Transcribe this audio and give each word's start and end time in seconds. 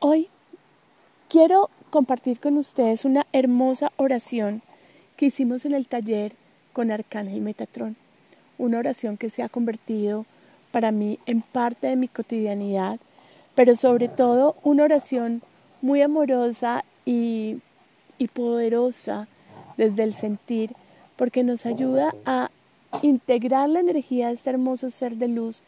Hoy 0.00 0.28
quiero 1.28 1.70
compartir 1.90 2.38
con 2.38 2.56
ustedes 2.56 3.04
una 3.04 3.26
hermosa 3.32 3.90
oración 3.96 4.62
que 5.16 5.26
hicimos 5.26 5.64
en 5.64 5.74
el 5.74 5.88
taller 5.88 6.34
con 6.72 6.92
Arcángel 6.92 7.40
Metatrón. 7.40 7.96
Una 8.58 8.78
oración 8.78 9.16
que 9.16 9.28
se 9.28 9.42
ha 9.42 9.48
convertido 9.48 10.24
para 10.70 10.92
mí 10.92 11.18
en 11.26 11.42
parte 11.42 11.88
de 11.88 11.96
mi 11.96 12.06
cotidianidad, 12.06 13.00
pero 13.56 13.74
sobre 13.74 14.06
todo 14.06 14.54
una 14.62 14.84
oración 14.84 15.42
muy 15.82 16.00
amorosa 16.00 16.84
y, 17.04 17.56
y 18.18 18.28
poderosa 18.28 19.26
desde 19.76 20.04
el 20.04 20.14
sentir, 20.14 20.76
porque 21.16 21.42
nos 21.42 21.66
ayuda 21.66 22.14
a 22.24 22.52
integrar 23.02 23.68
la 23.68 23.80
energía 23.80 24.28
de 24.28 24.34
este 24.34 24.50
hermoso 24.50 24.90
ser 24.90 25.16
de 25.16 25.26
luz 25.26 25.64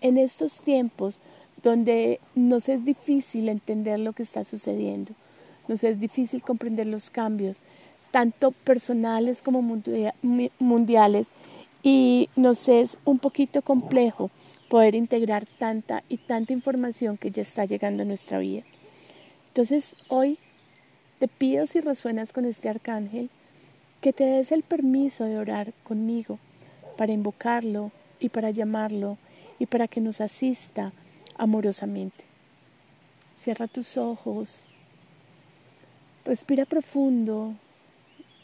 en 0.00 0.16
estos 0.16 0.60
tiempos 0.60 1.20
donde 1.64 2.20
nos 2.34 2.68
es 2.68 2.84
difícil 2.84 3.48
entender 3.48 3.98
lo 3.98 4.12
que 4.12 4.22
está 4.22 4.44
sucediendo, 4.44 5.12
nos 5.66 5.82
es 5.82 5.98
difícil 5.98 6.42
comprender 6.42 6.86
los 6.86 7.08
cambios, 7.08 7.60
tanto 8.10 8.52
personales 8.52 9.40
como 9.40 9.62
mundiales, 10.58 11.32
y 11.82 12.28
nos 12.36 12.68
es 12.68 12.98
un 13.04 13.18
poquito 13.18 13.62
complejo 13.62 14.30
poder 14.68 14.94
integrar 14.94 15.46
tanta 15.58 16.02
y 16.08 16.18
tanta 16.18 16.52
información 16.52 17.16
que 17.16 17.30
ya 17.30 17.42
está 17.42 17.64
llegando 17.64 18.02
a 18.02 18.06
nuestra 18.06 18.38
vida. 18.38 18.62
Entonces, 19.48 19.96
hoy 20.08 20.38
te 21.18 21.28
pido 21.28 21.66
si 21.66 21.80
resuenas 21.80 22.32
con 22.32 22.44
este 22.44 22.68
arcángel, 22.68 23.30
que 24.00 24.12
te 24.12 24.24
des 24.24 24.52
el 24.52 24.62
permiso 24.62 25.24
de 25.24 25.38
orar 25.38 25.72
conmigo 25.82 26.38
para 26.98 27.12
invocarlo 27.12 27.90
y 28.20 28.28
para 28.28 28.50
llamarlo 28.50 29.16
y 29.58 29.66
para 29.66 29.88
que 29.88 30.00
nos 30.00 30.20
asista 30.20 30.92
amorosamente. 31.36 32.24
Cierra 33.36 33.66
tus 33.66 33.96
ojos, 33.96 34.64
respira 36.24 36.64
profundo 36.64 37.54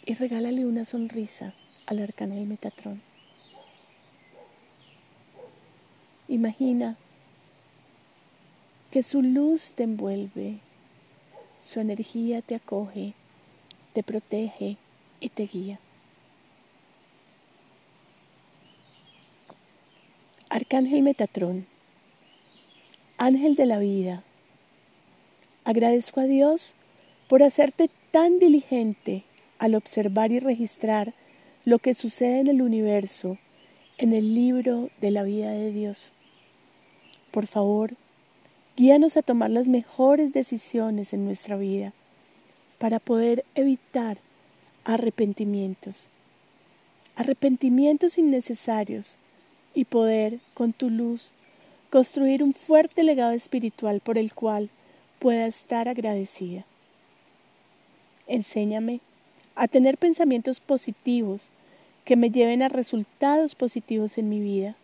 y 0.05 0.14
regálale 0.14 0.67
una 0.67 0.84
sonrisa 0.84 1.55
al 1.87 2.01
arcángel 2.01 2.47
Metatrón. 2.47 3.01
Imagina 6.29 6.97
que 8.91 9.03
su 9.03 9.23
luz 9.23 9.73
te 9.75 9.84
envuelve, 9.84 10.59
su 11.59 11.81
energía 11.81 12.42
te 12.42 12.55
acoge, 12.55 13.14
te 13.92 14.03
protege 14.03 14.77
y 15.20 15.29
te 15.29 15.47
guía. 15.47 15.79
Arcángel 20.48 21.03
Metatrón, 21.03 21.67
Ángel 23.23 23.55
de 23.55 23.67
la 23.67 23.79
vida, 23.79 24.23
agradezco 25.65 26.21
a 26.21 26.25
Dios 26.25 26.75
por 27.29 27.43
hacerte 27.43 27.91
tan 28.13 28.39
diligente 28.39 29.25
al 29.59 29.75
observar 29.75 30.33
y 30.33 30.39
registrar 30.39 31.13
lo 31.67 31.81
que 31.81 31.93
sucede 31.93 32.41
en 32.41 32.47
el 32.47 32.63
universo, 32.63 33.37
en 33.98 34.15
el 34.15 34.35
libro 34.35 34.89
de 35.03 35.11
la 35.11 35.23
vida 35.23 35.51
de 35.51 35.71
Dios. 35.71 36.13
Por 37.31 37.47
favor, 37.47 37.93
guíanos 38.75 39.19
a 39.19 39.23
tomar 39.23 39.51
las 39.51 39.69
mejores 39.69 40.33
decisiones 40.33 41.13
en 41.13 41.27
nuestra 41.27 41.59
vida 41.59 41.93
para 42.79 43.01
poder 43.01 43.45
evitar 43.55 44.17
arrepentimientos, 44.85 46.09
arrepentimientos 47.17 48.17
innecesarios 48.17 49.19
y 49.75 49.85
poder, 49.85 50.39
con 50.55 50.73
tu 50.73 50.89
luz, 50.89 51.35
construir 51.91 52.42
un 52.44 52.55
fuerte 52.55 53.02
legado 53.02 53.33
espiritual 53.33 54.00
por 54.00 54.16
el 54.16 54.33
cual 54.33 54.70
pueda 55.19 55.46
estar 55.46 55.88
agradecida. 55.88 56.64
Enséñame 58.28 59.00
a 59.56 59.66
tener 59.66 59.98
pensamientos 59.98 60.61
positivos 60.61 61.50
que 62.05 62.17
me 62.17 62.30
lleven 62.30 62.62
a 62.62 62.68
resultados 62.68 63.56
positivos 63.56 64.18
en 64.18 64.29
mi 64.29 64.40
vida. 64.40 64.77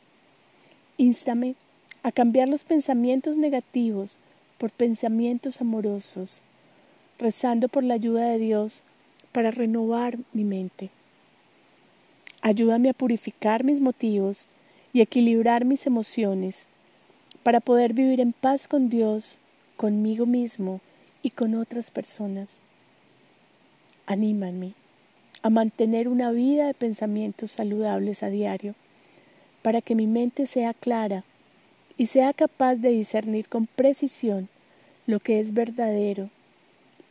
Instame 0.98 1.54
a 2.02 2.10
cambiar 2.10 2.48
los 2.48 2.64
pensamientos 2.64 3.36
negativos 3.36 4.18
por 4.58 4.70
pensamientos 4.70 5.60
amorosos, 5.60 6.42
rezando 7.18 7.68
por 7.68 7.84
la 7.84 7.94
ayuda 7.94 8.28
de 8.30 8.38
Dios 8.38 8.82
para 9.32 9.52
renovar 9.52 10.18
mi 10.32 10.44
mente. 10.44 10.90
Ayúdame 12.42 12.90
a 12.90 12.94
purificar 12.94 13.64
mis 13.64 13.80
motivos 13.80 14.46
y 14.92 15.00
equilibrar 15.00 15.64
mis 15.64 15.86
emociones 15.86 16.66
para 17.46 17.60
poder 17.60 17.92
vivir 17.92 18.20
en 18.20 18.32
paz 18.32 18.66
con 18.66 18.88
Dios, 18.88 19.38
conmigo 19.76 20.26
mismo 20.26 20.80
y 21.22 21.30
con 21.30 21.54
otras 21.54 21.92
personas. 21.92 22.58
Anímame 24.04 24.72
a 25.42 25.50
mantener 25.50 26.08
una 26.08 26.32
vida 26.32 26.66
de 26.66 26.74
pensamientos 26.74 27.52
saludables 27.52 28.24
a 28.24 28.30
diario, 28.30 28.74
para 29.62 29.80
que 29.80 29.94
mi 29.94 30.08
mente 30.08 30.48
sea 30.48 30.74
clara 30.74 31.22
y 31.96 32.06
sea 32.06 32.32
capaz 32.32 32.74
de 32.74 32.88
discernir 32.88 33.48
con 33.48 33.68
precisión 33.68 34.48
lo 35.06 35.20
que 35.20 35.38
es 35.38 35.54
verdadero 35.54 36.30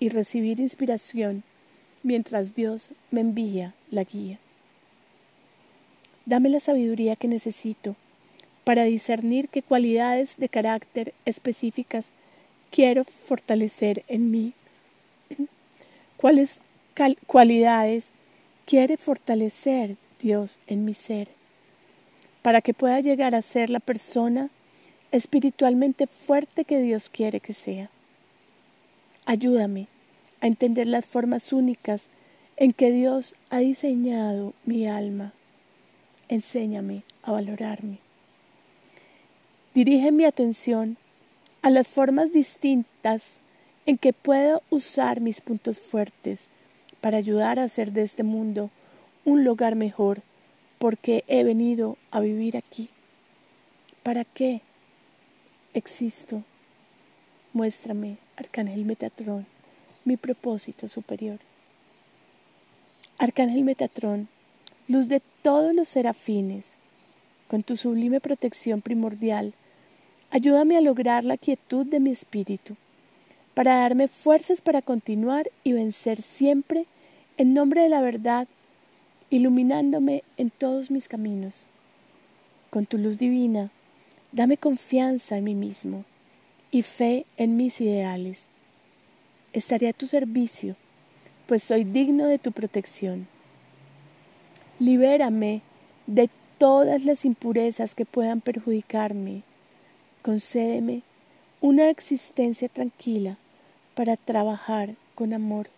y 0.01 0.09
recibir 0.09 0.59
inspiración 0.59 1.43
mientras 2.03 2.55
Dios 2.55 2.89
me 3.09 3.21
envía 3.21 3.73
la 3.89 4.03
guía. 4.03 4.37
Dame 6.25 6.49
la 6.49 6.59
sabiduría 6.59 7.15
que 7.15 7.29
necesito 7.29 7.95
para 8.65 8.83
discernir 8.83 9.47
qué 9.47 9.61
cualidades 9.61 10.35
de 10.35 10.49
carácter 10.49 11.13
específicas 11.23 12.09
quiero 12.71 13.05
fortalecer 13.05 14.03
en 14.09 14.31
mí. 14.31 14.51
¿Cuáles 16.17 16.59
cualidades 17.25 18.11
quiere 18.65 18.97
fortalecer 18.97 19.95
Dios 20.19 20.59
en 20.67 20.83
mi 20.83 20.93
ser? 20.93 21.29
Para 22.41 22.59
que 22.59 22.73
pueda 22.73 22.99
llegar 22.99 23.35
a 23.35 23.41
ser 23.41 23.69
la 23.69 23.79
persona 23.79 24.49
espiritualmente 25.13 26.07
fuerte 26.07 26.65
que 26.65 26.81
Dios 26.81 27.09
quiere 27.09 27.39
que 27.39 27.53
sea. 27.53 27.89
Ayúdame 29.25 29.87
a 30.41 30.47
entender 30.47 30.87
las 30.87 31.05
formas 31.05 31.53
únicas 31.53 32.09
en 32.57 32.73
que 32.73 32.91
Dios 32.91 33.35
ha 33.49 33.59
diseñado 33.59 34.53
mi 34.65 34.85
alma 34.87 35.33
Enséñame 36.27 37.03
a 37.21 37.31
valorarme. 37.31 38.04
Dirige 39.75 40.13
mi 40.13 40.23
atención 40.23 40.95
a 41.61 41.69
las 41.69 41.85
formas 41.89 42.31
distintas 42.31 43.39
en 43.85 43.97
que 43.97 44.13
puedo 44.13 44.63
usar 44.69 45.19
mis 45.19 45.41
puntos 45.41 45.79
fuertes 45.79 46.47
para 47.01 47.17
ayudar 47.17 47.59
a 47.59 47.65
hacer 47.65 47.91
de 47.91 48.03
este 48.03 48.23
mundo 48.23 48.69
un 49.25 49.43
lugar 49.43 49.75
mejor, 49.75 50.21
porque 50.79 51.25
he 51.27 51.43
venido 51.43 51.97
a 52.09 52.21
vivir 52.21 52.55
aquí. 52.55 52.87
¿Para 54.01 54.23
qué 54.23 54.61
existo? 55.73 56.41
Muéstrame, 57.51 58.15
Arcángel 58.37 58.85
Metatrón, 58.85 59.45
mi 60.05 60.15
propósito 60.15 60.87
superior. 60.87 61.39
Arcángel 63.17 63.65
Metatrón, 63.65 64.29
luz 64.87 65.09
de 65.09 65.21
todos 65.41 65.75
los 65.75 65.89
serafines, 65.89 66.69
con 67.49 67.61
tu 67.61 67.75
sublime 67.75 68.21
protección 68.21 68.79
primordial, 68.79 69.53
ayúdame 70.31 70.77
a 70.77 70.81
lograr 70.81 71.25
la 71.25 71.37
quietud 71.37 71.85
de 71.85 71.99
mi 71.99 72.11
espíritu, 72.11 72.75
para 73.53 73.77
darme 73.77 74.07
fuerzas 74.07 74.61
para 74.61 74.81
continuar 74.81 75.49
y 75.63 75.73
vencer 75.73 76.21
siempre 76.21 76.85
en 77.37 77.53
nombre 77.53 77.81
de 77.81 77.89
la 77.89 78.01
verdad, 78.01 78.47
iluminándome 79.29 80.23
en 80.37 80.49
todos 80.49 80.91
mis 80.91 81.07
caminos. 81.07 81.65
Con 82.69 82.85
tu 82.85 82.97
luz 82.97 83.17
divina, 83.17 83.71
dame 84.31 84.57
confianza 84.57 85.37
en 85.37 85.45
mí 85.45 85.55
mismo 85.55 86.03
y 86.71 86.81
fe 86.81 87.25
en 87.37 87.55
mis 87.55 87.79
ideales. 87.79 88.47
Estaré 89.53 89.87
a 89.87 89.93
tu 89.93 90.07
servicio, 90.07 90.75
pues 91.47 91.63
soy 91.63 91.85
digno 91.85 92.27
de 92.27 92.37
tu 92.37 92.51
protección. 92.51 93.27
Libérame 94.79 95.61
de 96.07 96.29
todas 96.57 97.05
las 97.05 97.23
impurezas 97.23 97.95
que 97.95 98.05
puedan 98.05 98.41
perjudicarme. 98.41 99.43
Concédeme 100.25 101.03
una 101.61 101.91
existencia 101.91 102.67
tranquila 102.67 103.37
para 103.93 104.17
trabajar 104.17 104.95
con 105.13 105.33
amor. 105.33 105.69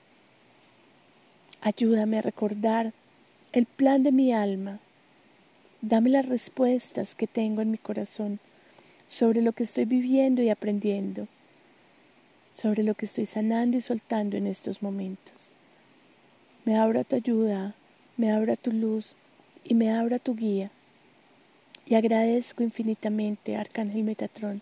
Ayúdame 1.60 2.20
a 2.20 2.22
recordar 2.22 2.94
el 3.52 3.66
plan 3.66 4.04
de 4.04 4.14
mi 4.14 4.32
alma. 4.32 4.80
Dame 5.82 6.12
las 6.12 6.30
respuestas 6.30 7.14
que 7.14 7.28
tengo 7.28 7.62
en 7.62 7.72
mi 7.72 7.78
corazón 7.78 8.40
sobre 9.06 9.42
lo 9.42 9.52
que 9.52 9.64
estoy 9.64 9.84
viviendo 9.84 10.42
y 10.42 10.48
aprendiendo, 10.48 11.28
sobre 12.54 12.84
lo 12.84 12.96
que 12.96 13.06
estoy 13.06 13.26
sanando 13.26 13.76
y 13.76 13.82
soltando 13.82 14.38
en 14.38 14.48
estos 14.48 14.82
momentos. 14.82 15.52
Me 16.64 16.78
abro 16.78 17.02
a 17.02 17.04
tu 17.04 17.18
ayuda 17.18 17.76
me 18.16 18.32
abra 18.32 18.56
tu 18.56 18.72
luz 18.72 19.18
y 19.66 19.74
me 19.74 19.92
abra 19.92 20.20
tu 20.20 20.38
guía. 20.38 20.72
Y 21.90 21.96
agradezco 21.96 22.64
infinitamente, 22.64 23.56
Arcángel 23.56 24.04
Metatrón, 24.04 24.62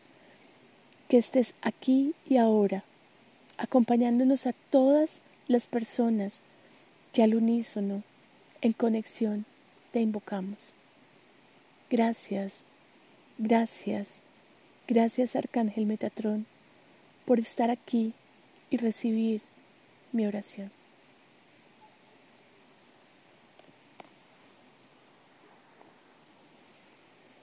que 1.10 1.18
estés 1.18 1.56
aquí 1.62 2.14
y 2.30 2.38
ahora 2.38 2.84
acompañándonos 3.58 4.46
a 4.46 4.54
todas 4.70 5.20
las 5.48 5.66
personas 5.66 6.42
que 7.14 7.24
al 7.24 7.34
unísono, 7.34 8.04
en 8.62 8.74
conexión, 8.74 9.46
te 9.92 10.02
invocamos. 10.02 10.74
Gracias, 11.90 12.64
gracias, 13.40 14.20
gracias 14.88 15.36
Arcángel 15.36 15.86
Metatrón 15.86 16.46
por 17.26 17.40
estar 17.40 17.72
aquí 17.72 18.14
y 18.70 18.78
recibir 18.78 19.42
mi 20.12 20.28
oración. 20.28 20.75